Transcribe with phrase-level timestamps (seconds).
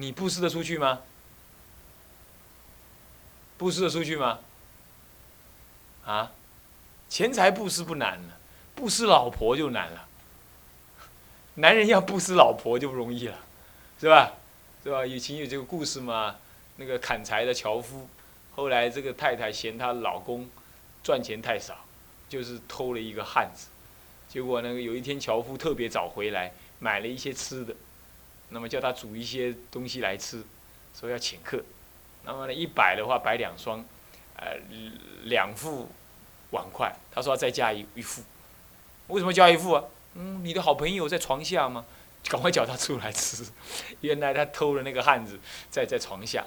[0.00, 1.00] 你布施的出去吗？
[3.58, 4.38] 布施的出去吗？
[6.06, 6.32] 啊，
[7.10, 8.38] 钱财布施不难了，
[8.74, 10.08] 布施老婆就难了。
[11.56, 13.38] 男人要布施老婆就不容易了，
[14.00, 14.32] 是吧？
[14.82, 15.04] 是吧？
[15.04, 16.36] 以前有这个故事嘛，
[16.76, 18.08] 那个砍柴的樵夫，
[18.56, 20.48] 后来这个太太嫌她老公
[21.02, 21.76] 赚钱太少，
[22.26, 23.66] 就是偷了一个汉子，
[24.30, 27.74] 结果那个有一天樵夫特别早回来，买了一些吃的，
[28.50, 30.42] 那么叫他煮一些东西来吃，
[30.98, 31.62] 说要请客，
[32.24, 33.84] 那么呢一摆的话摆两双，
[34.36, 34.56] 呃
[35.24, 35.88] 两副
[36.50, 38.22] 碗筷，他说要再加一一副，
[39.08, 39.84] 为什么加一副啊？
[40.14, 41.84] 嗯，你的好朋友在床下吗？
[42.28, 43.44] 赶快叫他出来吃。
[44.02, 45.38] 原来他偷了那个汉子，
[45.70, 46.44] 在在床下，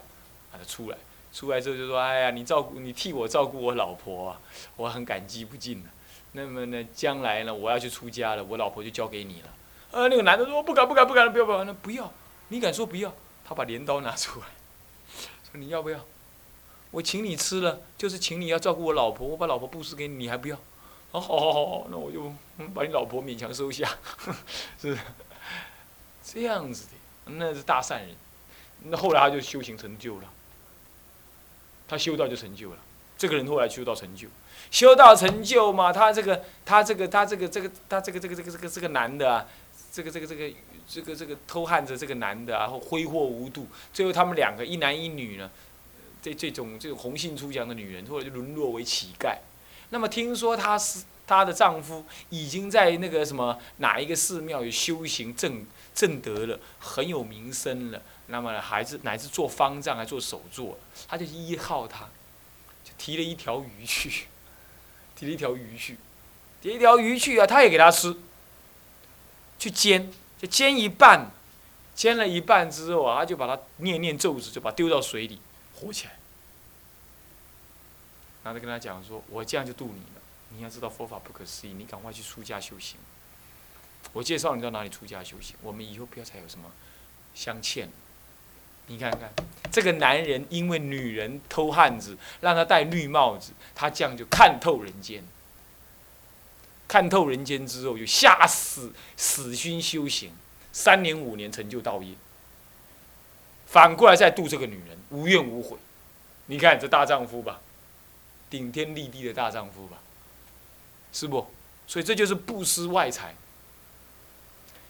[0.52, 0.98] 把他出来。
[1.34, 4.40] 出来之后就说：“哎呀，你照顾你替我照顾我老婆啊，
[4.76, 5.90] 我很感激不尽的。
[6.34, 9.50] 那么呢，将来呢，我要去出家了，我老婆就交给你了。”
[9.94, 12.12] 呃，那个男的说：“不敢，不敢，不敢，不要，不要，那不要。
[12.48, 13.14] 你敢说不要？”
[13.46, 14.48] 他把镰刀拿出来，
[15.50, 16.00] 说：“你要不要？
[16.90, 20.58] 我请你吃了，就是请你要照顾我老婆，我把老婆布施给你，你还不要？”
[21.12, 22.34] 哦，好好好，那我就
[22.74, 23.88] 把你老婆勉强收下，
[24.82, 24.98] 是。
[26.24, 26.92] 这样子的，
[27.26, 28.16] 那是大善人。
[28.86, 30.24] 那后来他就修行成就了，
[31.88, 32.78] 他修道就成就了。
[33.16, 34.28] 这个人后来修道成就，
[34.72, 39.46] 修道成就嘛，他这个他这个他这个这个他这个这个这个这个这个男的啊，
[39.94, 40.52] 这个这个这个
[40.88, 45.50] 这个这个偷汉子这个男的啊，挥霍无度，最后他们两个一男一女呢，
[46.22, 49.38] 这这种这种红杏出墙的女人，后来就沦落为乞丐。
[49.92, 55.66] 那么听说她是她的丈夫已经在那个什么哪一个寺庙有修行正。
[55.96, 58.02] 正得了，很有名声了。
[58.26, 60.76] 那么孩子乃至做方丈，还做手作，
[61.08, 62.10] 他就依靠他，
[62.84, 64.26] 就提了一条鱼去，
[65.16, 65.96] 提了一条鱼去，
[66.64, 68.18] 提一条鱼去啊，他也给他吃，
[69.64, 71.32] 去煎，就煎一半，
[71.96, 75.40] 煎了一半之后啊，他就把它念念咒子，就把丢到水里，
[75.74, 76.18] 活起来。
[78.44, 82.98] 然后就跟他讲说：“我这样就渡你了，你要知道佛法不可思议，你赶快去出家修行。”
[84.12, 86.70] 我介绍你到哪里出家修行，我们以后不要再有什么
[87.34, 87.90] 相欠。
[88.88, 89.32] 你看看，
[89.72, 95.24] 这个男人因为女人偷汉子，让他戴绿帽子，他这样就看透人间。
[96.94, 100.32] 看透人间之后，就下死死心修行，
[100.72, 102.14] 三年五年成就道业。
[103.66, 105.76] 反过来再度这个女人，无怨无悔。
[106.46, 107.62] 你看这大丈夫吧，
[108.48, 109.98] 顶天立地的大丈夫吧，
[111.12, 111.48] 是不？
[111.88, 113.34] 所以这就是不施外财。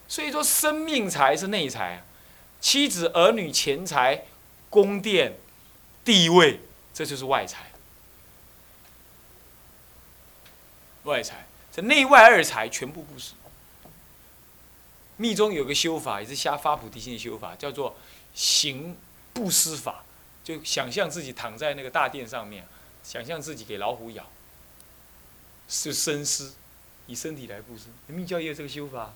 [0.09, 2.03] 所以说，生命财是内财啊，
[2.59, 4.25] 妻子、儿女、钱财、
[4.69, 5.37] 宫殿、
[6.03, 6.59] 地位，
[6.93, 7.71] 这就是外财。
[11.03, 13.33] 外财，这内外二财全部布施。
[15.17, 17.95] 密宗有个修法，也是瞎发菩提心的修法，叫做
[18.33, 18.95] 行
[19.33, 20.03] 布施法，
[20.43, 22.67] 就想象自己躺在那个大殿上面，
[23.03, 24.27] 想象自己给老虎咬，
[25.67, 26.53] 是深思，
[27.07, 27.85] 以身体来布施。
[28.07, 29.13] 密教也有这个修法。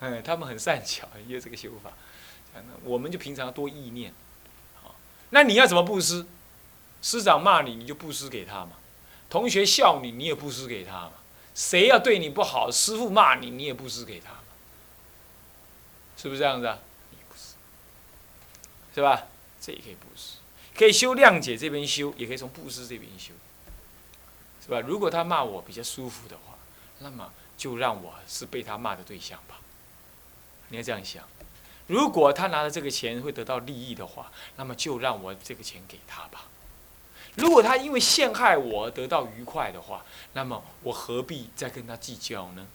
[0.00, 1.92] 嗯，他们很善巧，也有这个修法。
[2.84, 4.14] 我们就平常多意念，
[4.82, 4.94] 好。
[5.28, 6.26] 那你要怎么布施？
[7.02, 8.72] 师长骂你，你就布施给他嘛；
[9.28, 11.12] 同学笑你，你也布施给他嘛。
[11.60, 14.30] 谁要对你不好，师傅骂你，你也布施给他。
[16.16, 16.78] 是不是这样子啊？
[17.36, 17.54] 是，
[18.94, 19.26] 是吧？
[19.60, 20.38] 这也可以布施，
[20.74, 23.34] 可以修谅解这边修，也可以从布施这边修，
[24.64, 24.80] 是吧？
[24.80, 26.56] 如果他骂我比较舒服的话，
[27.00, 29.60] 那么就让我是被他骂的对象吧。
[30.68, 31.22] 你要这样想，
[31.88, 36.46] 如果他拿了这个钱会得到利益的话，那么就让我这个钱给他吧。
[37.40, 42.66] 如果他因为陷害我而得到愉快的话，那么我何必再跟他计较呢？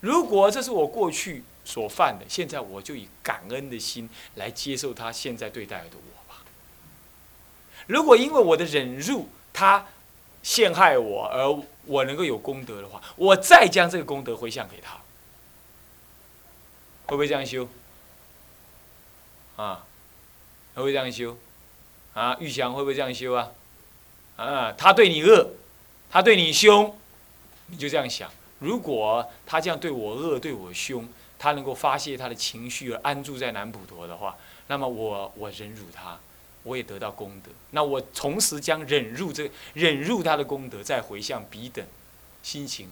[0.00, 6.42] 如果这是我过去所犯的，现在我就以感恩的心来接受他现在对待的我吧。
[7.86, 9.86] 如果因为我的忍辱，他
[10.42, 11.48] 陷害我而
[11.86, 14.96] 我能够有功德的话，我再将这个功德回向给他。
[17.06, 17.68] 会不会这样修？
[19.56, 19.84] 啊，
[20.74, 21.36] 会不会这样修？
[22.14, 23.52] 啊，玉祥会不会这样修啊？
[24.36, 25.50] 啊，他对你恶，
[26.10, 26.96] 他对你凶，
[27.66, 28.30] 你就这样想：
[28.60, 31.08] 如果他这样对我恶、对我凶，
[31.38, 34.36] 他能够发泄他的情绪而安住在南普陀的话，
[34.68, 36.18] 那么我我忍辱他，
[36.62, 37.50] 我也得到功德。
[37.70, 41.84] 那我同时将忍辱这忍辱他的功德再回向彼等，
[42.42, 42.88] 心情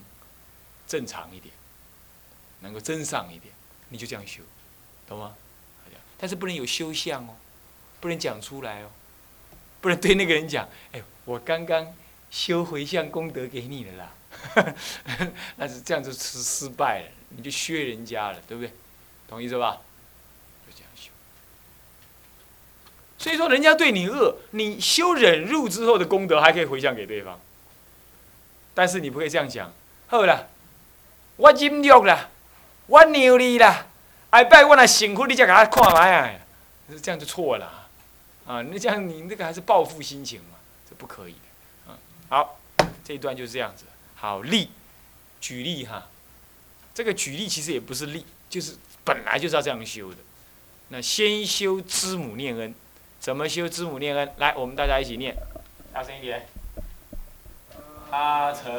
[0.87, 1.55] 正常一点，
[2.61, 3.55] 能够增上一点。
[3.89, 4.43] 你就这样修，
[5.07, 5.35] 懂吗？
[6.19, 7.35] 但是不能有修相哦，
[8.01, 8.91] 不能讲出来哦，
[9.83, 11.93] 不能对那个人讲：“哎，我刚刚
[12.31, 14.75] 修回向功德给你了啦。
[15.57, 18.73] ”那是这样就是失败了，你就削人家了，对不对？
[19.29, 19.79] 同意是吧？
[20.67, 21.11] 就这样修，
[23.19, 27.41] 所以说，人家对你恶，你修忍辱之后的功德还可以回向给对方。
[28.75, 29.73] 但是你不可以这样讲，
[30.07, 30.49] 好了，
[31.37, 32.31] 我忍辱了，
[32.87, 33.87] 我让你了，
[34.31, 36.39] 下摆我那幸福，你才给他看来啊！
[37.03, 37.82] 这样就错了
[38.53, 38.63] 啊！
[38.71, 40.59] 那这样，你那个还是报复心情嘛？
[40.89, 41.97] 这不可以的。
[42.29, 42.59] 好，
[43.03, 43.87] 这一段就是这样子。
[44.15, 44.69] 好例，
[45.41, 46.09] 举例哈。
[46.95, 50.17] 这个举例其实也不是例，就是本来就是要这样修的。
[50.89, 52.75] 那先修知母念恩。
[53.19, 54.31] 怎么修知母念恩？
[54.37, 55.35] 来，我们大家一起念，
[55.93, 56.47] 大声一点。
[58.11, 58.71] 阿成。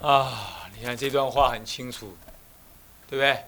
[0.00, 2.16] 啊，你看这段话很清楚，
[3.08, 3.44] 对不对？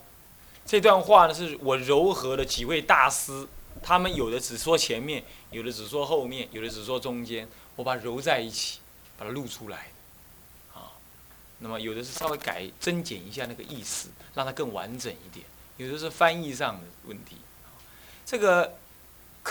[0.67, 3.49] 这段话呢，是我糅合了几位大师，
[3.83, 8.81] 他们有的只说前面，有的只说后面，有的只说中间，我把它揉在一起，
[9.17, 9.89] 把它录出来。
[10.75, 10.93] 啊，
[11.59, 15.45] 那么有的是稍微改增减一下那个意思，让它更完整一点；
[15.79, 17.39] 有的是翻译上的问题。
[18.27, 18.77] 这个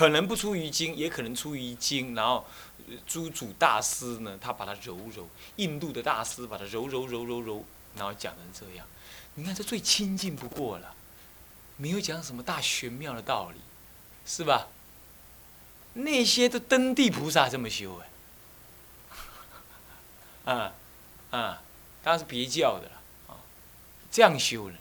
[0.02, 2.44] 可能不出于经，也可能出于经，然后。
[3.08, 5.24] 诸祖大师呢，他把它揉揉；
[5.56, 7.64] 印度的大师把它揉揉揉揉揉，
[7.96, 8.86] 然后讲成这样。
[9.36, 10.94] 你看，这最亲近不过了，
[11.78, 13.62] 没有讲什么大玄妙的道理，
[14.26, 14.68] 是吧？
[15.94, 18.02] 那些都登地菩萨这么修
[20.44, 20.74] 哎，啊
[21.30, 21.62] 啊，
[22.04, 23.40] 当然是别教的了啊，
[24.12, 24.78] 这样修呢，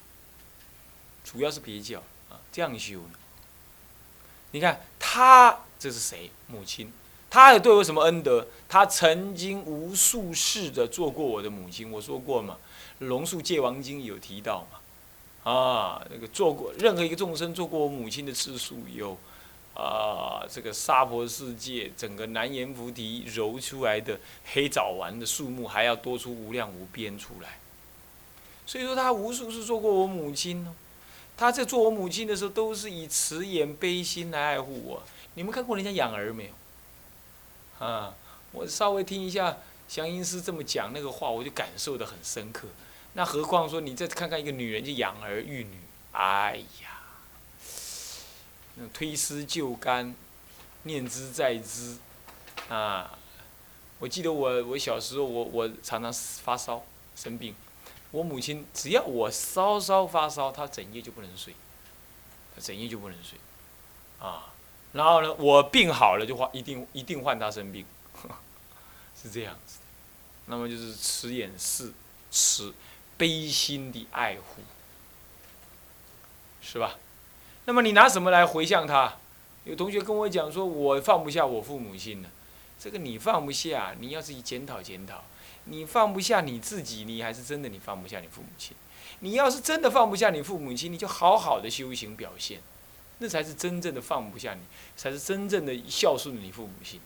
[1.23, 3.20] 主要是别教啊，这样修呢。
[4.53, 6.31] 你看他这是谁？
[6.49, 6.93] 母亲。
[7.33, 8.45] 他有对我什么恩德？
[8.69, 12.57] 他曾经无数世的做过我的母亲，我说过嘛，
[13.07, 19.17] 《龙树戒王经》有提到嘛，啊，那个做过任何一个众生做过我母亲的次数有，
[19.75, 24.19] 啊，这个娑婆世界整个南阎浮提揉出来的
[24.53, 27.61] 黑枣丸的数目还要多出无量无边出来，
[28.67, 30.75] 所以说他无数次做过我母亲哦，
[31.41, 35.03] 他在做我母亲的时候都是以慈眼悲心来爱护我。
[35.33, 37.87] 你们看过人家养儿没有？
[37.87, 38.15] 啊，
[38.53, 39.57] 我稍微听一下
[39.89, 42.69] 祥音师这么讲那个话，我就感受的很深刻。
[43.15, 45.79] 那何况说你再看看一个女人就养儿育女，
[46.13, 47.01] 哎呀，
[48.75, 50.15] 那推丝就干，
[50.83, 51.97] 念之在兹，
[52.69, 53.19] 啊，
[53.99, 56.85] 我记得我我小时候我我常常发烧
[57.17, 57.55] 生病，
[58.11, 61.55] 我母亲只要我稍稍发烧，她整夜就不能睡，
[62.55, 63.39] 她整夜就不能睡，
[64.19, 64.53] 啊。
[64.93, 67.85] 然后呢，我病好了就换，一定一定换她生病，
[69.21, 69.79] 是这样子。
[70.47, 71.93] 那么就是慈眼视，
[72.31, 72.75] 慈
[73.17, 74.63] 悲心的爱护，
[76.61, 76.97] 是吧？
[77.67, 79.17] 那么你拿什么来回向他？
[79.65, 82.29] 有同学跟我讲说，我放不下我父母亲了。
[82.83, 85.23] 这个你放不下，你要自己检讨检讨。
[85.65, 88.75] 你放不下你自己，你还是真的你放不下你父母亲。
[89.19, 92.61] 你要是真的放不下你父母亲，你就好好的修行表现。
[93.19, 94.61] 那才是真正的放不下你，
[94.97, 96.99] 才是真正的孝顺你父母亲。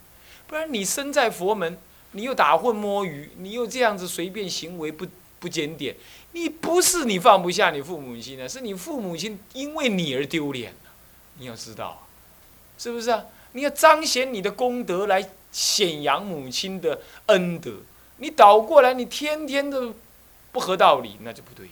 [0.47, 1.77] 不然你身在佛门，
[2.13, 5.05] 你又打混摸鱼，你又这样子随便行为不
[5.41, 5.97] 不检点，
[6.31, 10.73] 你不是你放不下你父母亲呢，是你父母亲因为你而丢脸
[11.39, 12.07] 你要知道，
[12.79, 13.25] 是不是啊？
[13.53, 17.77] 你要彰显你的功德来显扬母亲的恩德。
[18.19, 19.95] 你倒过来，你天天的
[20.51, 21.69] 不合道理，那就不对。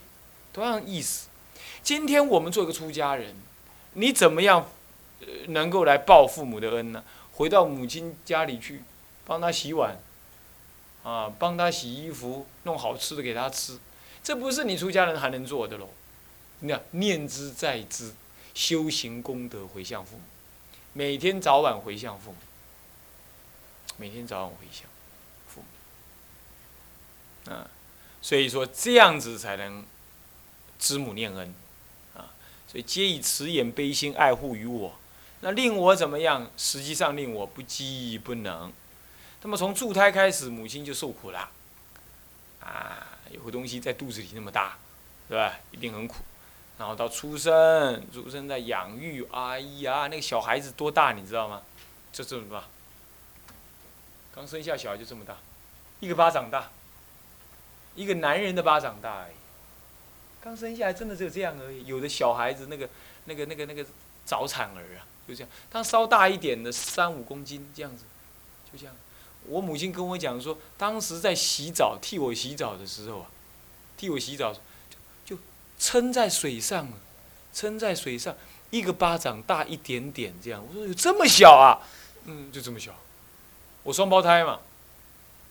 [0.52, 1.28] 同样意思，
[1.82, 3.34] 今天我们做一个出家人。
[3.94, 4.68] 你怎么样，
[5.48, 7.02] 能够来报父母的恩呢？
[7.32, 8.82] 回到母亲家里去，
[9.24, 9.98] 帮她洗碗，
[11.02, 13.78] 啊，帮她洗衣服，弄好吃的给她吃，
[14.22, 15.88] 这不是你出家人还能做的喽？
[16.60, 18.12] 那念之在之，
[18.54, 20.22] 修行功德回向父母，
[20.92, 22.36] 每天早晚回向父母，
[23.96, 24.84] 每天早晚回想
[25.48, 25.62] 父
[27.46, 27.70] 母，啊，
[28.20, 29.84] 所以说这样子才能
[30.78, 31.54] 知母念恩。
[32.14, 32.30] 啊
[32.68, 34.94] 所以皆以慈眼悲心爱护于我，
[35.40, 36.50] 那令我怎么样？
[36.56, 38.72] 实际上令我不饥不能。
[39.42, 41.50] 那么从助胎开始，母亲就受苦了，
[42.60, 44.78] 啊，有个东西在肚子里那么大，
[45.28, 45.58] 是吧？
[45.70, 46.22] 一定很苦。
[46.78, 51.60] 然后到出生，出生在养育，哎呀，那个小孩子多大你知道吗？
[52.10, 52.64] 就这么大，
[54.34, 55.36] 刚生下小孩就这么大，
[56.00, 56.70] 一个巴掌大，
[57.94, 59.34] 一个男人的巴掌大而已。
[60.42, 61.86] 刚生下来真的只有这样而已。
[61.86, 62.88] 有的小孩子那个、
[63.26, 63.86] 那个、那个、那个
[64.24, 65.50] 早产儿啊，就这样。
[65.70, 68.04] 他稍大一点的三五公斤这样子，
[68.72, 68.94] 就这样。
[69.46, 73.30] 我母亲跟我讲说，当时在洗澡替我洗澡的时候啊，
[73.96, 74.60] 替我洗澡就
[75.24, 75.38] 就
[75.78, 76.96] 撑在水上了，
[77.52, 78.34] 撑在水上，
[78.70, 80.64] 一个巴掌大一点点这样。
[80.66, 81.78] 我说有这么小啊？
[82.24, 82.94] 嗯，就这么小。
[83.84, 84.60] 我双胞胎嘛，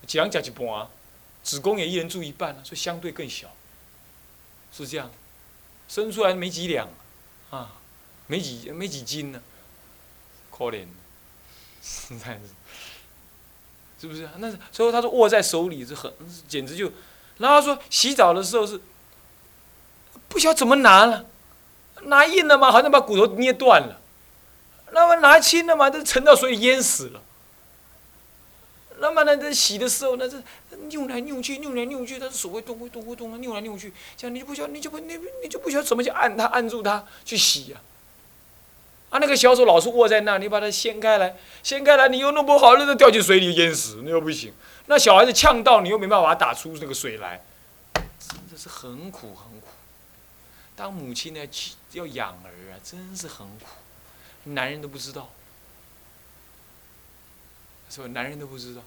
[0.08, 0.90] 几两加一半啊，
[1.44, 3.48] 子宫也一人住一半啊，所以相对更小。
[4.74, 5.12] 是这样，
[5.90, 6.88] 生出来没几两，
[7.50, 7.74] 啊，
[8.28, 9.42] 没几没几斤呢，
[10.50, 10.86] 可怜，
[11.84, 12.42] 实在是，
[14.00, 14.30] 是不是？
[14.38, 16.14] 那所以他说握在手里是很，
[16.48, 16.90] 简直就，
[17.40, 18.80] 然后说洗澡的时候是，
[20.30, 21.26] 不晓得怎么拿了，
[22.04, 24.00] 拿硬了嘛，好像把骨头捏断了，
[24.94, 27.22] 那么拿轻了嘛，就沉到水里淹死了。
[29.02, 30.42] 那么呢，在洗的时候，那是
[30.90, 37.82] 扭来扭去，扭来扭去，它是手会动，会动，会动，扭来扭去，这样你就不晓得，你就不，你你就不晓得怎么去按它，按住它去洗呀。
[39.10, 44.54] 啊，那个小手老是握在那，你把它掀开来，掀开来，你又弄不好，那就掉进水里淹死，那又不行。
[44.86, 47.44] 那小孩子呛到，你又没办法打出那个水来，
[48.20, 49.68] 真的是很苦很苦。
[50.76, 51.42] 当母亲呢，
[51.94, 53.66] 要养儿啊，真是很苦，
[54.44, 55.30] 男人都不知道。
[57.94, 58.08] 是吧？
[58.14, 58.82] 男人都不知道。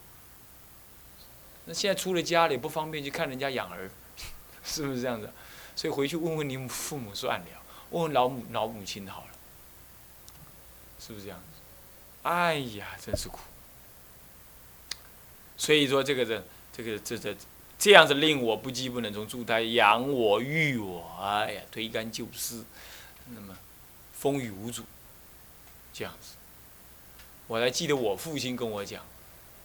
[1.67, 3.91] 那现在出了家里不方便去看人家养儿，
[4.65, 5.33] 是不是这样子？
[5.77, 7.47] 所以回去问问你父母算了，
[7.91, 9.29] 问问老母老母亲好了，
[11.01, 11.61] 是不是这样子？
[12.23, 13.41] 哎呀，真是苦。
[15.57, 17.37] 所以说这个人，这个这这
[17.79, 22.63] 这样子令我不饥不能从，助他养我育我，哎呀，推干就湿，
[23.31, 23.57] 那么
[24.13, 24.85] 风雨无阻，
[25.93, 26.37] 这样子。
[27.47, 29.05] 我还记得我父亲跟我讲，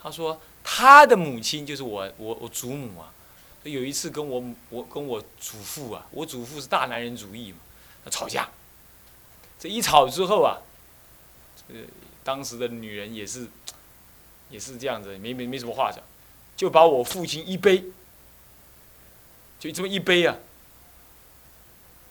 [0.02, 0.42] 他说
[0.72, 3.12] 他的母亲就是我我我祖母啊，
[3.64, 7.58] 有一次跟我我跟我祖父啊，我祖父是大男人主义嘛，
[8.12, 8.48] 吵架，
[9.60, 10.62] 这一吵之后啊，
[11.58, 11.74] 这
[12.24, 13.48] 当时的女人也是
[14.52, 16.02] 也是这样子，没没没什么话讲，
[16.56, 17.86] 就把我父亲一背，
[19.60, 20.38] 就这么一背啊，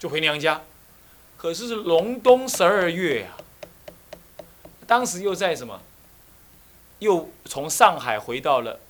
[0.01, 0.63] 就回娘家，
[1.37, 3.37] 可是是隆冬十二月呀。
[4.85, 5.81] 当时又在什么？
[6.99, 8.81] 又从上海回到了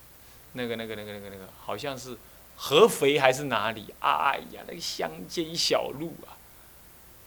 [0.53, 2.17] 那个、那个、那个、那个、那个，好像是
[2.55, 3.93] 合肥还是哪里？
[3.99, 6.35] 哎呀，那个乡间小路啊，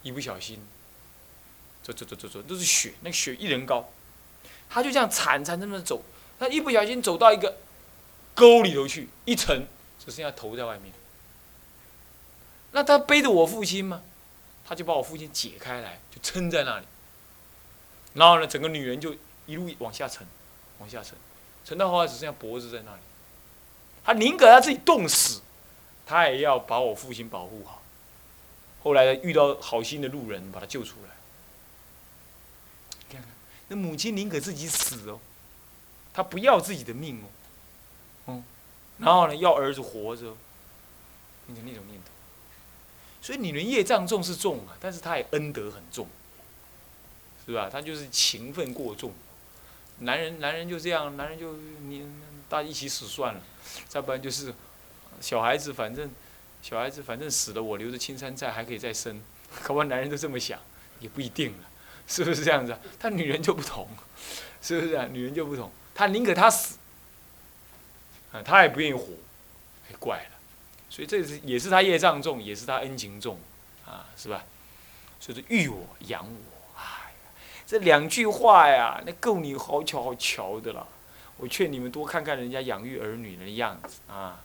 [0.03, 0.61] 一不小心，
[1.83, 3.89] 走走走走走，都是雪，那雪一人高，
[4.69, 6.03] 他就这样惨惨的么走，
[6.39, 7.57] 他一不小心走到一个
[8.35, 9.67] 沟里头去，一沉，
[9.99, 10.93] 只剩下头在外面。
[12.73, 14.03] 那他背着我父亲吗？
[14.65, 16.87] 他就把我父亲解开来，就撑在那里。
[18.15, 19.15] 然后呢，整个女人就
[19.47, 20.27] 一路往下沉，
[20.83, 21.17] 往下沉，
[21.65, 23.01] 沉到后来只剩下脖子在那里。
[24.05, 25.41] 他宁可他自己冻死，
[26.05, 27.81] 他也要把我父亲保护好。
[28.83, 31.11] 后来遇到好心的路人，把他救出来。
[33.09, 33.31] 看看，
[33.69, 35.21] 那母亲宁可自己死哦，
[36.13, 37.29] 她不要自己的命哦，
[38.27, 38.45] 嗯，
[38.99, 40.37] 然后呢，要儿子活着，
[41.47, 42.11] 你的那种念头。
[43.23, 46.09] 所以女人业障重是重啊，但是她也恩德很重。
[47.45, 47.69] 是吧？
[47.69, 49.13] 他就是情分过重，
[49.99, 52.07] 男人男人就这样，男人就你
[52.49, 53.41] 大家一起死算了，
[53.89, 54.53] 再不然就是
[55.21, 56.11] 小孩子，反正
[56.61, 59.21] 小孩子反正死了，我留着青山在，还可以再生。
[59.63, 60.59] 可能男人都这么想，
[60.99, 61.69] 也不一定了，
[62.07, 62.77] 是不是这样子？
[62.99, 63.89] 但女人就不同，
[64.61, 65.07] 是不是啊？
[65.11, 66.79] 女人就不同，她宁可他死，
[68.33, 69.07] 啊，她也不愿意活，
[69.99, 70.39] 怪了。
[70.91, 73.39] 所以这是也是他业障重，也是他恩情重，
[73.87, 74.45] 啊，是吧？
[75.21, 76.52] 所以说育我养我。
[77.73, 80.87] 这两句话呀，那够你好巧好巧的了。
[81.39, 84.43] 我劝你们多看看人家养育儿女的样子啊。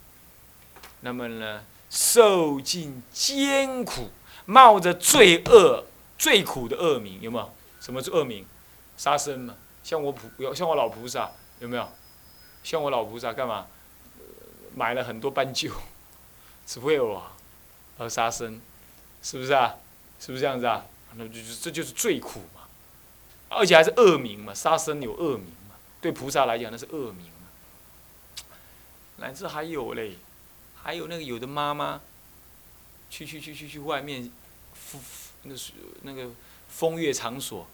[1.02, 4.12] 那么呢，受尽艰苦，
[4.46, 5.84] 冒着罪恶、
[6.18, 7.52] 最苦的恶名，有没有？
[7.82, 8.46] 什么是恶名？
[8.96, 9.56] 杀生嘛。
[9.84, 11.30] 像我菩，像我老菩萨，
[11.60, 11.86] 有没有？
[12.64, 13.68] 像我老菩萨干嘛？
[14.74, 15.70] 买了很多斑鸠，
[16.66, 17.30] 只为我
[17.98, 18.62] 而杀生，
[19.22, 19.76] 是不是啊？
[20.18, 20.86] 是不是这样子啊？
[21.18, 22.40] 那就是这就是最苦。
[23.50, 27.34] 而且还是恶名嘛，杀生有恶名嘛，对菩萨来讲那是恶名嘛。
[29.18, 30.18] 乃至还有嘞，
[30.76, 32.02] 还有那个有的妈妈，
[33.10, 34.32] 去去去去去外面，
[35.44, 35.74] 那是
[36.04, 36.30] 那个
[36.68, 37.66] 风月场所，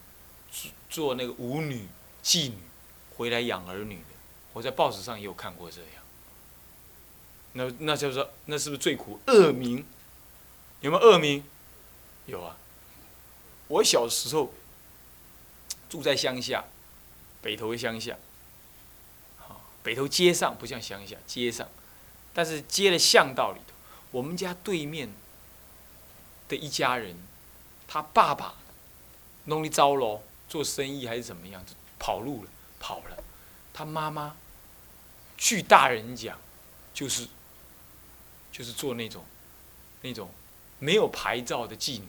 [0.50, 1.86] 做做那个舞女
[2.22, 2.58] 妓女，
[3.16, 4.14] 回来养儿女的，
[4.52, 5.90] 我在报纸上也有看过这样。
[7.52, 9.20] 那那叫做那是不是最苦？
[9.26, 9.84] 恶名，
[10.80, 11.44] 有没有恶名？
[12.26, 12.56] 有啊。
[13.68, 14.52] 我小时候
[15.94, 16.64] 住在乡下，
[17.40, 18.16] 北头乡下，
[19.80, 21.68] 北头街上不像乡下街上，
[22.32, 23.74] 但是街的巷道里头，
[24.10, 25.14] 我们家对面
[26.48, 27.16] 的一家人，
[27.86, 28.56] 他爸爸
[29.44, 31.64] 弄一糟了，做生意还是怎么样，
[31.96, 33.22] 跑路了，跑了。
[33.72, 34.34] 他妈妈，
[35.36, 36.36] 据大人讲，
[36.92, 37.28] 就是，
[38.50, 39.24] 就是做那种，
[40.02, 40.28] 那种
[40.80, 42.08] 没有牌照的妓女，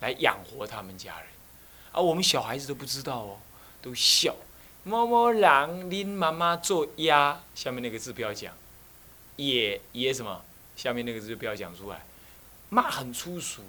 [0.00, 1.28] 来养活他们家人，
[1.92, 3.38] 而我们小孩子都不知道哦，
[3.82, 4.34] 都笑。
[4.84, 8.54] 某某狼拎妈妈做鸭，下面那个字不要讲，
[9.36, 10.42] 也也什么，
[10.76, 12.04] 下面那个字就不要讲出来，
[12.70, 13.62] 骂很粗俗，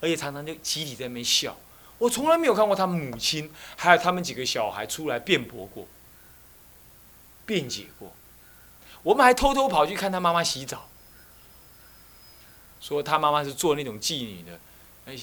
[0.00, 1.56] 而且常常就集体在那边笑。
[1.98, 5.86] 我从来没有看过他母亲还有他们几个小孩出来辩驳过。
[7.46, 8.12] 辩解过，
[9.02, 10.86] 我们还偷偷跑去看他妈妈洗澡，
[12.78, 14.60] 说他妈妈是做那种妓女的，
[15.06, 15.16] 哎，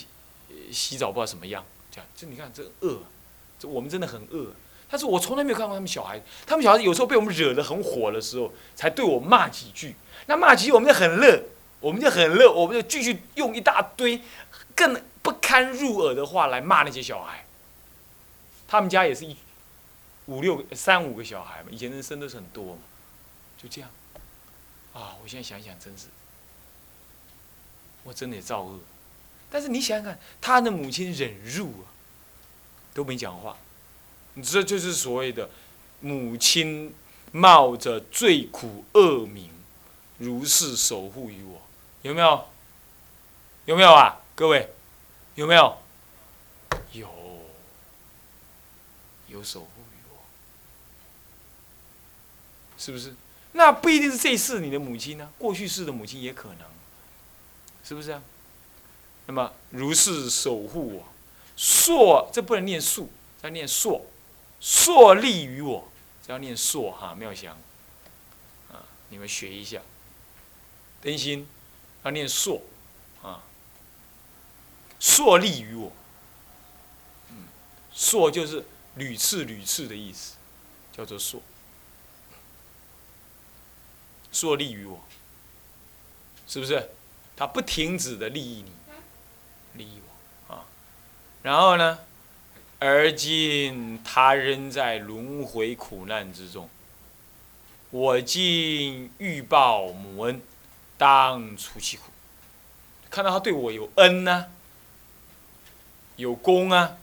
[0.71, 1.63] 洗澡不知道什么样，
[1.95, 2.99] 这样，这你看这恶，
[3.57, 4.51] 这我们真的很恶。
[4.89, 9.95] 但是我从来没有看过他们小孩，他们小孩有时候被我们惹得很火的时候，才对我骂几句。
[10.25, 11.43] 那骂几句我们就很乐，
[11.79, 14.21] 我们就很乐，我们就继续用一大堆
[14.75, 17.45] 更不堪入耳的话来骂那些小孩。
[18.67, 19.37] 他们家也是一。
[20.27, 22.79] 五六、三五个小孩嘛，以前人生都是很多嘛，
[23.61, 23.87] 就这样，
[24.91, 25.15] 啊！
[25.21, 26.07] 我现在想想，真是，
[28.03, 28.79] 我真的也造恶。
[29.55, 31.87] 但是你想想看，他的母亲忍辱啊，
[32.93, 33.55] 都没讲话，
[34.33, 35.49] 你这就是所谓的
[36.01, 36.93] 母亲
[37.31, 39.49] 冒着最苦恶名，
[40.17, 41.61] 如是守护于我，
[42.01, 42.49] 有没有？
[43.63, 44.19] 有没有啊？
[44.35, 44.73] 各位，
[45.35, 45.77] 有没有？
[46.91, 47.09] 有，
[49.29, 50.17] 有守护于我。
[52.77, 53.15] 是不是？
[53.53, 56.67] 那不一定是这世你的母亲呢，过去世的母亲也可能，
[57.85, 58.21] 是不是啊？
[59.27, 61.05] 那么如是守护我，
[61.57, 63.11] 硕这不能念树，
[63.41, 64.05] 要念硕，
[64.59, 65.87] 硕立于我，
[66.25, 67.57] 这要念硕哈，妙祥，
[68.71, 69.81] 啊，你们学一下，
[71.01, 71.47] 灯芯
[72.03, 72.61] 要念硕，
[73.23, 73.43] 啊，
[74.99, 75.91] 硕立于我，
[77.31, 77.47] 嗯，
[77.93, 78.63] 硕就是
[78.95, 80.35] 屡次屡次的意思，
[80.95, 81.41] 叫做硕。
[84.31, 84.99] 说利于我，
[86.45, 86.91] 是不是？
[87.37, 88.71] 他不停止的利益你，
[89.77, 90.01] 利益
[90.47, 90.65] 我啊。
[91.43, 91.99] 然后呢，
[92.79, 96.69] 而今他仍在轮回苦难之中。
[97.91, 100.41] 我今欲报母恩，
[100.97, 102.03] 当除其苦。
[103.09, 104.47] 看到他对我有恩呢，
[106.17, 106.97] 有功啊，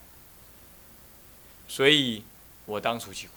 [1.66, 2.24] 所以
[2.66, 3.32] 我当除其苦。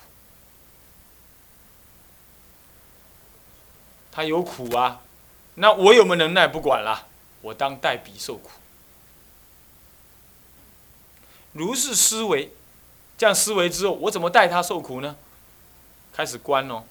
[4.11, 5.01] 他有苦啊，
[5.55, 7.07] 那我有没有能耐不管了，
[7.41, 8.49] 我当代笔受苦。
[11.55, 12.51] 如是思维，
[13.17, 15.15] 这样思维之后，我怎么代他受苦呢？
[16.11, 16.83] 开始观哦，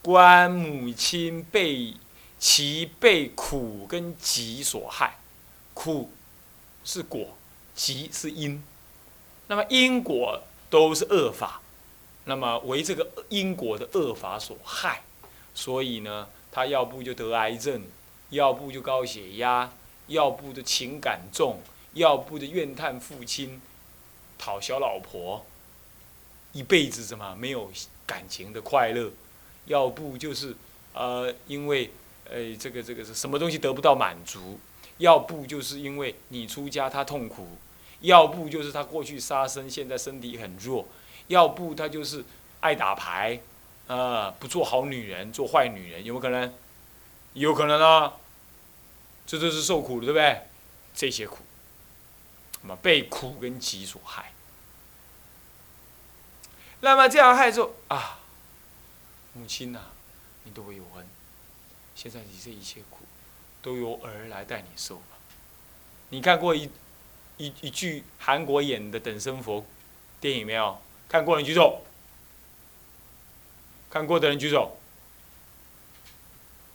[0.00, 1.92] 观母亲被
[2.38, 5.18] 其被苦跟疾所害，
[5.74, 6.10] 苦
[6.82, 7.36] 是果，
[7.74, 8.62] 疾是因，
[9.48, 11.60] 那么因果都是恶法，
[12.24, 15.02] 那么为这个因果的恶法所害。
[15.54, 17.84] 所以呢，他要不就得癌症，
[18.30, 19.70] 要不就高血压，
[20.06, 21.60] 要不就情感重，
[21.94, 23.60] 要不就怨叹父亲，
[24.38, 25.44] 讨小老婆，
[26.52, 27.72] 一辈子怎么没有
[28.06, 29.10] 感情的快乐，
[29.66, 30.54] 要不就是
[30.92, 31.90] 呃因为
[32.30, 34.60] 呃这个这个是什么东西得不到满足，
[34.98, 37.48] 要不就是因为你出家他痛苦，
[38.00, 40.86] 要不就是他过去杀生现在身体很弱，
[41.28, 42.24] 要不他就是
[42.60, 43.40] 爱打牌。
[43.86, 46.54] 啊，不做好女人，做坏女人，有没有可能？
[47.34, 48.14] 有可能啊，
[49.26, 50.40] 这都是受苦的，对不对？
[50.94, 51.40] 这些苦，
[52.64, 54.32] 那么被苦跟疾所害。
[56.80, 58.18] 那么这样害之后啊，
[59.34, 59.80] 母亲呐，
[60.44, 61.06] 你对我有恩，
[61.94, 63.00] 现在你这一切苦，
[63.62, 65.16] 都由儿来带你受吧。
[66.08, 66.70] 你看过一
[67.36, 69.60] 一一句韩国演的《等身佛》
[70.20, 70.80] 电影没有？
[71.08, 71.84] 看过，你举手。
[73.90, 74.78] 看过的人举手。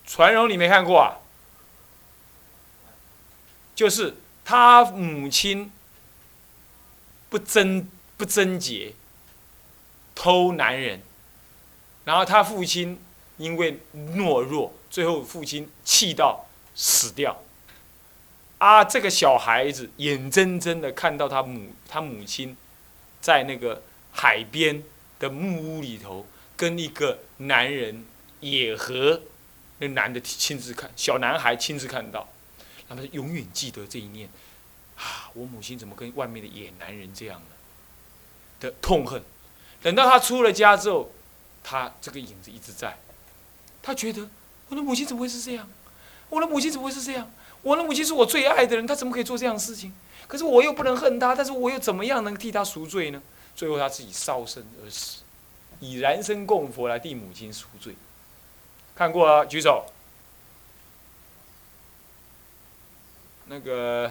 [0.06, 1.18] 传荣，你没看过啊？
[3.76, 5.72] 就是他母亲
[7.30, 7.88] 不贞
[8.18, 8.94] 不贞洁，
[10.16, 11.02] 偷男人，
[12.06, 13.00] 然后他父亲
[13.38, 17.42] 因为懦弱，最后父亲气到死掉。
[18.58, 22.58] 啊，这个小孩子眼睁睁的看到他母他母亲
[23.22, 24.84] 在那个海边
[25.20, 26.26] 的木屋里头。
[26.60, 28.04] 跟一个男人
[28.42, 29.22] 野合，
[29.78, 32.28] 那男的亲自看，小男孩亲自看到，
[32.90, 34.28] 让他永远记得这一念，
[35.00, 37.48] 啊，我母亲怎么跟外面的野男人这样呢？
[38.60, 39.24] 的痛恨。
[39.82, 41.10] 等到他出了家之后，
[41.64, 42.98] 他这个影子一直在，
[43.82, 44.30] 他觉得
[44.68, 45.68] 我的母亲怎么会是这样？
[46.30, 47.32] 我的母亲怎么会是这样？
[47.62, 49.94] 我的母亲是我最爱的人，她怎么可以做这样的事情？
[50.28, 53.22] 可是我又不能恨她，但是我又怎么样能替她赎罪呢？
[53.56, 55.24] 最后他自己烧身而死，
[55.82, 57.96] 以燃身供佛来替母亲赎罪。
[58.96, 59.86] 看过了举手。
[63.48, 64.10] 那个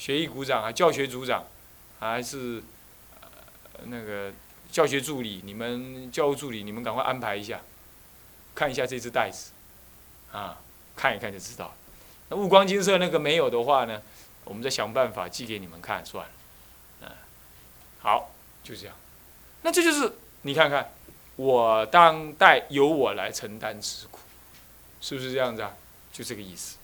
[0.00, 1.44] 学艺股长啊，教学组长，
[1.98, 2.62] 还是
[3.84, 4.32] 那个
[4.72, 7.60] 教学助理，你们教务助理，你们赶快安排一下，
[8.54, 9.50] 看一下这只袋子，
[10.32, 10.56] 啊，
[10.96, 11.74] 看一看就知道。
[12.30, 14.00] 那雾光金色那个没有的话呢，
[14.44, 16.32] 我们再想办法寄给你们看算了。
[17.02, 17.08] 嗯
[17.98, 18.30] 好，
[18.64, 18.96] 就这样。
[19.60, 20.94] 那这就是你看看，
[21.36, 24.20] 我当代由我来承担此苦，
[25.02, 25.74] 是不是这样子啊？
[26.10, 26.78] 就这个意思。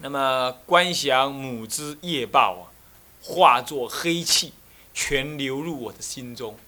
[0.00, 2.64] 那么观想母之业报啊，
[3.22, 4.52] 化作黑气，
[4.94, 6.58] 全流入我的心中。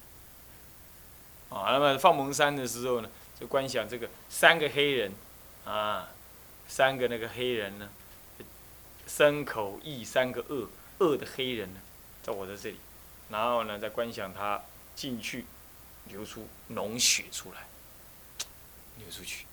[1.48, 5.12] 啊，那么放蒙山的时候呢，就观想这个三个黑人，
[5.64, 6.08] 啊，
[6.68, 7.88] 三个那个黑人呢，
[9.06, 11.80] 身口意三个恶恶的黑人呢，
[12.22, 12.78] 在我的这里。
[13.30, 14.60] 然后呢，再观想他
[14.96, 15.46] 进去，
[16.06, 17.68] 流出脓血出来，
[18.98, 19.46] 流出去。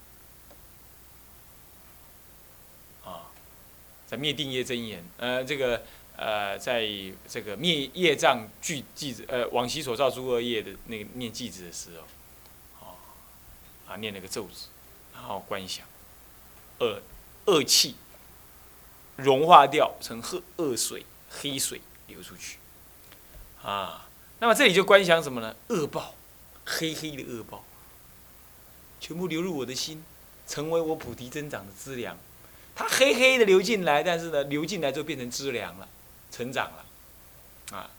[3.06, 3.30] 啊，
[4.08, 5.84] 在灭定业真言，呃，这个
[6.16, 6.88] 呃，在
[7.28, 12.96] 这个灭业障具记子，呃，往昔所造诸恶业的那个念记子的时候，啊，
[13.86, 14.68] 啊，念那个咒子，
[15.14, 15.86] 然后观想，
[16.80, 17.02] 恶
[17.48, 17.96] 恶气
[19.18, 22.60] 融化掉成恶恶水、黑水流出去。
[23.62, 24.08] 啊，
[24.40, 25.54] 那么这里就观想什么呢？
[25.68, 26.16] 恶报，
[26.66, 27.66] 黑黑的恶报，
[29.02, 30.02] 全部流入我的心，
[30.48, 32.18] 成为我菩提增长的资粮。
[32.78, 35.88] 它黑黑的流进来，但是呢，流进来就变成资粮了，
[36.32, 37.90] 成长了，啊，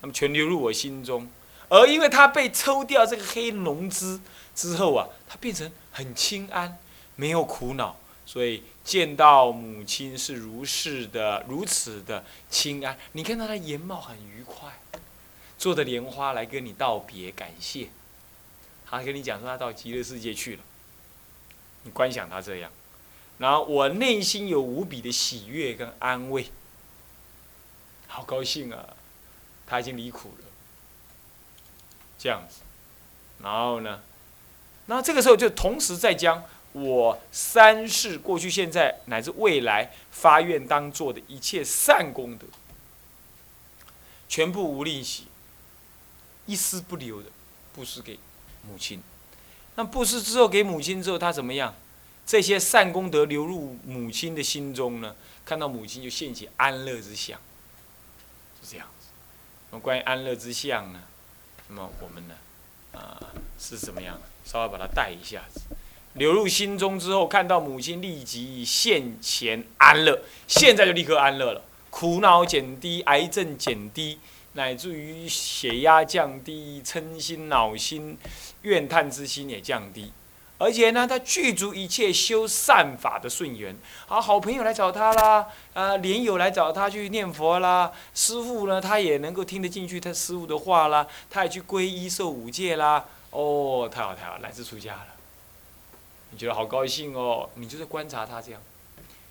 [0.00, 1.30] 那么全流入我心中。
[1.68, 4.18] 而因为它被抽掉这个黑浓汁
[4.54, 6.78] 之后啊，它变成很清安，
[7.16, 12.98] 没有苦恼，所以见到母亲是如是的，如此的清安。
[13.12, 14.72] 你看到他的颜貌很愉快。
[15.58, 17.88] 做的莲花来跟你道别，感谢，
[18.84, 20.62] 他跟你讲说他到极乐世界去了，
[21.84, 22.68] 你观想他这样，
[23.42, 26.46] 然后我内心有无比的喜悦跟安慰，
[28.06, 28.90] 好高兴啊，
[29.66, 30.44] 他已经离苦了，
[32.16, 32.60] 这样子，
[33.42, 34.00] 然后呢，
[34.86, 42.46] 那这个时候就同时在将我三世过去、现在乃至未来发愿当做的一切善功德，
[44.28, 45.26] 全部无吝惜。
[46.46, 47.28] 一丝不留的
[47.74, 48.20] 布施给
[48.68, 49.02] 母亲，
[49.74, 51.74] 那布施之后给母亲之后，他怎么样？
[52.24, 55.14] 这些善功德流入母亲的心中呢？
[55.44, 57.38] 看到母亲就现起安乐之相，
[58.62, 59.08] 是这样子。
[59.70, 61.00] 那么关于安乐之相呢？
[61.68, 62.34] 那么我们呢？
[62.92, 64.20] 啊，是怎么样？
[64.44, 65.60] 稍微把它带一下子，
[66.14, 74.18] 流入心中之后，看到母亲立即现前安乐，现在就立刻安乐了，苦恼减低，癌症减低。
[74.54, 78.18] 乃至于血压降低、嗔心、恼心、
[78.60, 80.12] 怨叹之心也降低，
[80.62, 83.76] 而且呢，他具足一切修善法的顺缘。
[84.06, 93.04] 啊，好朋友来找他啦，啊，莲友来找他去念佛啦，师傅呢，他也能够听得进去他师傅的话啦，他也去皈依受五戒啦。
[93.30, 95.06] 哦，太好太好，来自出家了，
[96.30, 97.50] 你觉得好高兴哦？
[97.54, 98.60] 你就在观察他这样，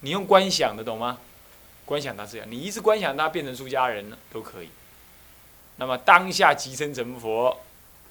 [0.02, 1.18] 你用观想的懂吗？
[1.86, 4.70] 观想他这样，你一直观想他变成出家人了都可以。
[5.78, 7.58] 那么当下即生成佛，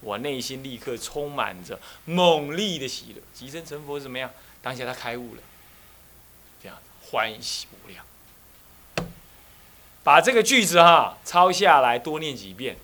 [0.01, 3.21] 我内心立刻充满着猛烈的喜乐。
[3.33, 4.29] 即生成佛是怎么样？
[4.61, 5.41] 当下他开悟了，
[6.61, 6.77] 这样
[7.09, 8.05] 欢喜无量。
[10.03, 12.77] 把这个句子哈抄下来，多念几遍，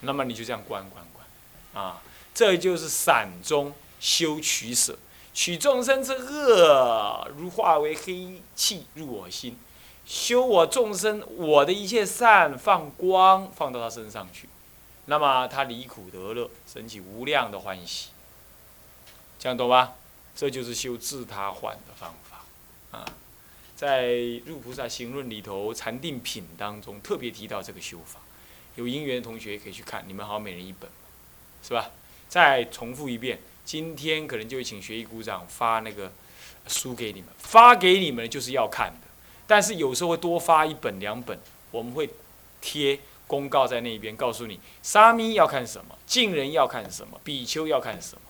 [0.00, 2.02] 那么你就这样观观观，啊，
[2.34, 4.98] 这就是散中修取舍，
[5.34, 9.58] 取众生之恶，如化为黑气入我心。
[10.04, 14.48] 修我众生，我的一切善放光放到他身上去，
[15.06, 18.10] 那么他离苦得乐，升起无量的欢喜。
[19.38, 19.94] 这样懂吧？
[20.34, 23.04] 这就是修自他换的方法啊！
[23.74, 24.08] 在
[24.44, 28.20] 《入菩萨行论》里头，《禅定品》当中特别提到这个修法。
[28.74, 30.90] 有因缘的同学可以去看，你们好，每人一本，
[31.62, 31.90] 是吧？
[32.28, 36.12] 再重复一遍，今天可能就会请学艺鼓掌发那个
[36.66, 39.06] 书给你们，发给你们就是要看的。
[39.46, 41.38] 但是有时候会多发一本两本，
[41.70, 42.10] 我们会
[42.60, 48.22] 贴公告在那边，告诉你沙弥要看什么，净人要看什么，比丘要看什么，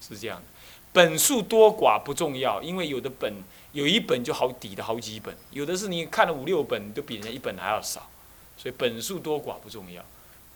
[0.00, 0.44] 是这样的。
[0.92, 3.32] 本数多寡不重要，因为有的本
[3.72, 8.10] 有一本就好抵的好几本，有的是你看了五六本都比人家一本还要少，
[8.58, 10.04] 所以本数多寡不重要，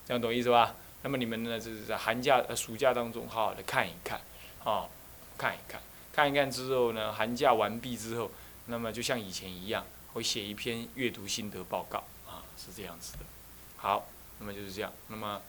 [0.06, 0.74] 这样懂意思吧？
[1.02, 4.20] 那么你们呢，就是在寒假、呃暑假当中好好的看一看，
[4.64, 4.86] 啊，
[5.38, 5.80] 看一看，
[6.12, 8.30] 看一看之后呢，寒假完毕之后，
[8.66, 13.20] 那么就像以前一样，会写一篇阅读心得报告，啊，是这样子的。
[13.76, 14.08] 好，
[14.38, 15.40] 那么就是这样，那么，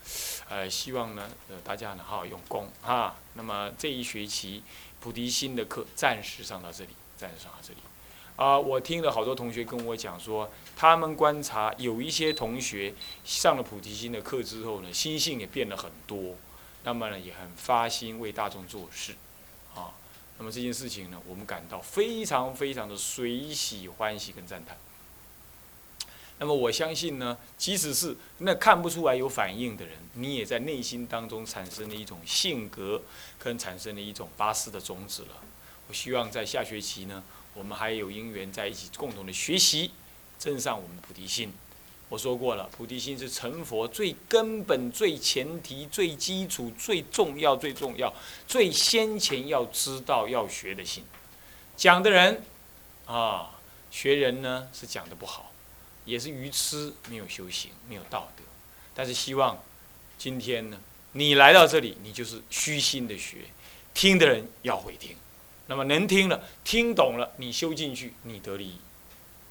[0.50, 3.16] 呃，希望呢，呃，大家呢好好用功哈。
[3.34, 4.64] 那么这一学期
[5.00, 7.80] 菩提心的课暂时上到这里，暂时上到这里。
[8.36, 16.36] 啊，我听了好多同学跟我讲说，他们观察有一些同学上了菩提心的课之后呢，心性也变了很多，
[16.84, 19.16] 那么呢也很发心为大众做事，
[19.74, 19.90] 啊，
[20.38, 24.78] 那么这件事情呢，我们感到非常非常的随喜欢喜跟赞叹。
[26.40, 33.02] 那么我相信呢，即使是那看不出来有反应的人，你也在内心当中产生了一种性格，
[33.40, 35.30] 跟产生了一种八思的种子了。
[35.88, 37.24] 我希望在下学期呢，
[37.54, 39.92] 我们还有因缘在一起共同的学习，
[40.38, 41.52] 增上我们的菩提心。
[42.10, 48.14] 我说过了，菩提心是成佛最根本、最前提、最基础、最重要、最重要、
[48.48, 51.04] 最先前要知道要学的心。
[51.76, 52.44] 讲的人
[53.06, 53.60] 啊，
[53.92, 55.52] 学人呢是讲的不好。
[56.08, 58.44] 也是愚痴，没有修行，没有道德。
[58.96, 59.62] 但是希望
[60.18, 60.80] 今天呢，
[61.12, 63.40] 你来到这里，你就是虚心的学，
[63.94, 65.16] 听的人要会听。
[65.68, 68.80] 那么能听了，听懂了，你修进去，你得利益。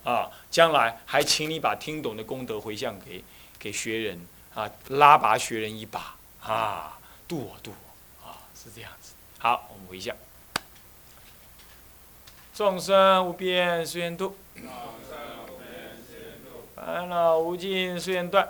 [0.02, 3.22] 啊，将来还请你把听懂的功德回向给
[3.58, 9.12] 给学人啊，拉拔学人一把啊，度我度我啊，是这样子。
[9.38, 10.16] 好，我们回向。
[12.54, 14.34] 众生无边誓愿度。
[16.76, 18.44] 烦恼无尽，誓愿断；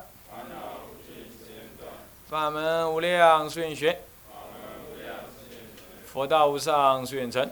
[2.29, 3.99] 法门无量，誓愿学；
[6.05, 7.49] 佛道无上，誓愿成；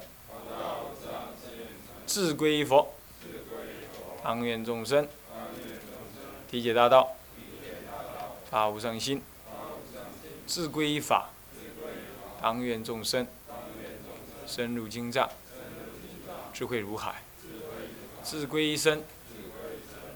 [2.08, 2.92] 智归佛，
[4.24, 5.06] 当愿众生。
[6.50, 7.12] 体解大道，
[8.50, 9.20] 发无上心；
[10.44, 11.30] 智归法，
[12.42, 13.24] 当愿众生。
[14.44, 15.30] 深入经藏，
[16.52, 17.12] 智慧如海；
[18.24, 19.04] 志归身。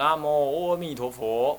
[0.00, 1.58] 南无阿弥陀佛。